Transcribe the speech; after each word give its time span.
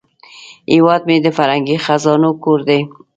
هیواد 0.73 1.01
مې 1.07 1.17
د 1.21 1.27
فرهنګي 1.37 1.77
خزانو 1.85 2.29
کور 2.43 2.59
دی 2.69 2.79